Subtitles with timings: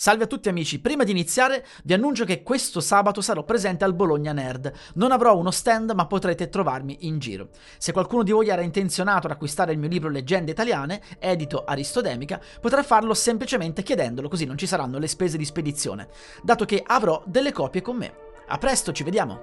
[0.00, 3.94] Salve a tutti amici, prima di iniziare vi annuncio che questo sabato sarò presente al
[3.94, 4.72] Bologna Nerd.
[4.94, 7.48] Non avrò uno stand ma potrete trovarmi in giro.
[7.78, 12.40] Se qualcuno di voi era intenzionato ad acquistare il mio libro Leggende Italiane, edito Aristodemica,
[12.60, 16.06] potrà farlo semplicemente chiedendolo così non ci saranno le spese di spedizione,
[16.44, 18.14] dato che avrò delle copie con me.
[18.46, 19.40] A presto, ci vediamo!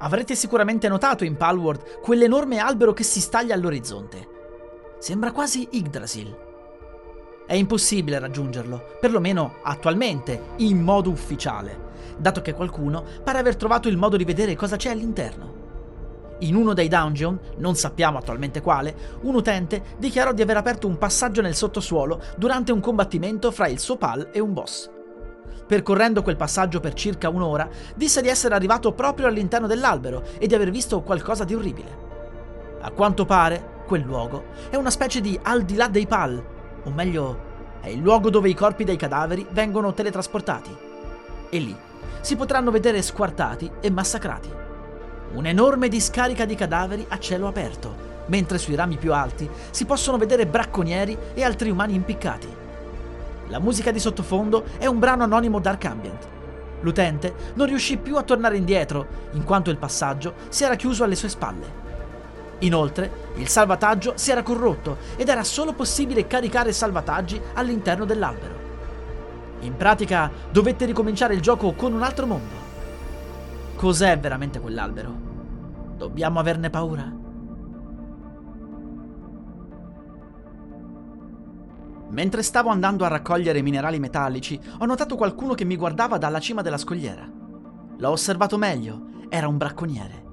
[0.00, 4.34] Avrete sicuramente notato in Palworld quell'enorme albero che si staglia all'orizzonte.
[4.98, 6.34] Sembra quasi Yggdrasil.
[7.46, 11.78] È impossibile raggiungerlo, perlomeno attualmente, in modo ufficiale,
[12.16, 15.64] dato che qualcuno pare aver trovato il modo di vedere cosa c'è all'interno.
[16.40, 20.96] In uno dei dungeon, non sappiamo attualmente quale, un utente dichiarò di aver aperto un
[20.96, 24.90] passaggio nel sottosuolo durante un combattimento fra il suo pal e un boss.
[25.66, 30.54] Percorrendo quel passaggio per circa un'ora, disse di essere arrivato proprio all'interno dell'albero e di
[30.54, 32.04] aver visto qualcosa di orribile.
[32.80, 36.44] A quanto pare, quel luogo è una specie di al di là dei pal,
[36.82, 40.76] o meglio, è il luogo dove i corpi dei cadaveri vengono teletrasportati.
[41.48, 41.74] E lì
[42.20, 44.50] si potranno vedere squartati e massacrati.
[45.34, 47.94] Un'enorme discarica di cadaveri a cielo aperto,
[48.26, 52.48] mentre sui rami più alti si possono vedere bracconieri e altri umani impiccati.
[53.48, 56.28] La musica di sottofondo è un brano anonimo Dark Ambient.
[56.80, 61.14] L'utente non riuscì più a tornare indietro, in quanto il passaggio si era chiuso alle
[61.14, 61.85] sue spalle.
[62.60, 68.54] Inoltre, il salvataggio si era corrotto ed era solo possibile caricare salvataggi all'interno dell'albero.
[69.60, 72.64] In pratica, dovette ricominciare il gioco con un altro mondo.
[73.76, 75.24] Cos'è veramente quell'albero?
[75.96, 77.24] Dobbiamo averne paura?
[82.08, 86.62] Mentre stavo andando a raccogliere minerali metallici, ho notato qualcuno che mi guardava dalla cima
[86.62, 87.28] della scogliera.
[87.98, 90.25] L'ho osservato meglio, era un bracconiere.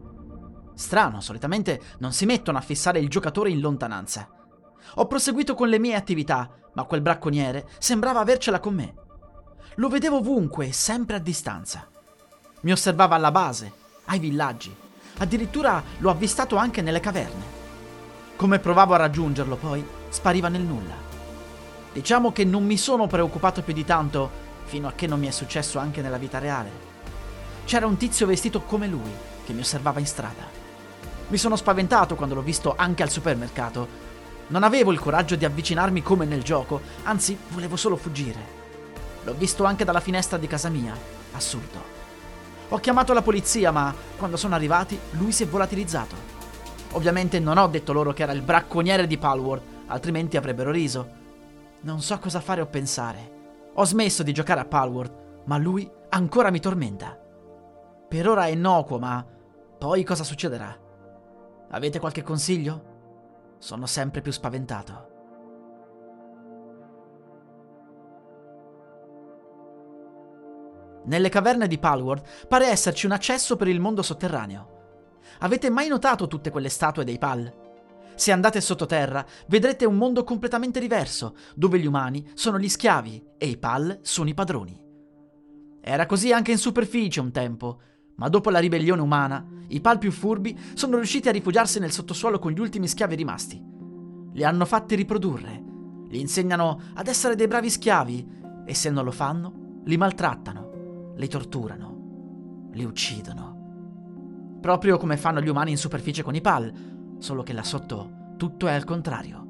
[0.75, 4.27] Strano, solitamente non si mettono a fissare il giocatore in lontananza.
[4.95, 8.93] Ho proseguito con le mie attività, ma quel bracconiere sembrava avercela con me.
[9.75, 11.87] Lo vedevo ovunque, sempre a distanza.
[12.61, 13.71] Mi osservava alla base,
[14.05, 14.75] ai villaggi,
[15.17, 17.61] addirittura l'ho avvistato anche nelle caverne.
[18.35, 20.95] Come provavo a raggiungerlo poi, spariva nel nulla.
[21.91, 25.31] Diciamo che non mi sono preoccupato più di tanto fino a che non mi è
[25.31, 26.91] successo anche nella vita reale.
[27.65, 29.11] C'era un tizio vestito come lui
[29.45, 30.62] che mi osservava in strada.
[31.33, 33.87] Mi sono spaventato quando l'ho visto anche al supermercato.
[34.49, 38.39] Non avevo il coraggio di avvicinarmi come nel gioco, anzi volevo solo fuggire.
[39.23, 40.95] L'ho visto anche dalla finestra di casa mia.
[41.31, 41.81] Assurdo.
[42.69, 46.15] Ho chiamato la polizia, ma quando sono arrivati lui si è volatilizzato.
[46.91, 51.09] Ovviamente non ho detto loro che era il bracconiere di Palworld, altrimenti avrebbero riso.
[51.81, 53.71] Non so cosa fare o pensare.
[53.73, 57.19] Ho smesso di giocare a Palworld, ma lui ancora mi tormenta.
[58.07, 59.25] Per ora è innocuo, ma
[59.79, 60.81] poi cosa succederà?
[61.73, 63.55] Avete qualche consiglio?
[63.57, 65.09] Sono sempre più spaventato.
[71.05, 75.21] Nelle caverne di Palworld pare esserci un accesso per il mondo sotterraneo.
[75.39, 77.51] Avete mai notato tutte quelle statue dei Pal?
[78.13, 83.47] Se andate sottoterra, vedrete un mondo completamente diverso, dove gli umani sono gli schiavi e
[83.47, 84.79] i Pal sono i padroni.
[85.81, 87.79] Era così anche in superficie un tempo,
[88.15, 92.39] ma dopo la ribellione umana, i Pal più furbi sono riusciti a rifugiarsi nel sottosuolo
[92.39, 93.61] con gli ultimi schiavi rimasti.
[94.33, 95.63] Li hanno fatti riprodurre,
[96.09, 98.27] li insegnano ad essere dei bravi schiavi
[98.65, 104.57] e se non lo fanno, li maltrattano, li torturano, li uccidono.
[104.61, 106.71] Proprio come fanno gli umani in superficie con i Pal,
[107.17, 109.47] solo che là sotto tutto è al contrario.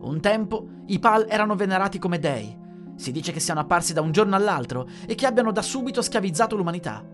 [0.00, 2.56] Un tempo i Pal erano venerati come dei.
[2.96, 6.56] Si dice che siano apparsi da un giorno all'altro e che abbiano da subito schiavizzato
[6.56, 7.04] l'umanità.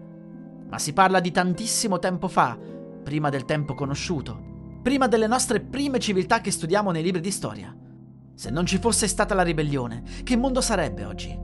[0.69, 2.59] Ma si parla di tantissimo tempo fa,
[3.03, 7.75] prima del tempo conosciuto, prima delle nostre prime civiltà che studiamo nei libri di storia.
[8.35, 11.37] Se non ci fosse stata la ribellione, che mondo sarebbe oggi?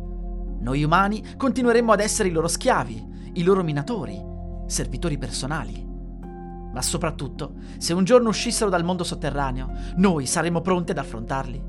[0.61, 4.21] Noi umani continueremmo ad essere i loro schiavi, i loro minatori,
[4.67, 5.85] servitori personali.
[6.73, 11.63] Ma soprattutto, se un giorno uscissero dal mondo sotterraneo, noi saremmo pronti ad affrontarli.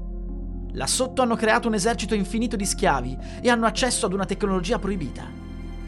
[0.73, 4.79] Là sotto hanno creato un esercito infinito di schiavi e hanno accesso ad una tecnologia
[4.79, 5.42] proibita.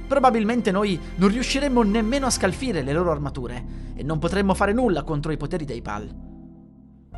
[0.08, 5.04] Probabilmente noi non riusciremmo nemmeno a scalfire le loro armature e non potremmo fare nulla
[5.04, 6.34] contro i poteri dei Pal.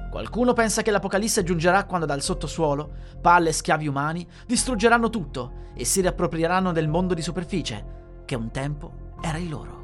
[0.09, 2.91] Qualcuno pensa che l'Apocalisse giungerà quando dal sottosuolo,
[3.21, 8.49] palle e schiavi umani distruggeranno tutto e si riapproprieranno del mondo di superficie, che un
[8.49, 9.76] tempo era il loro.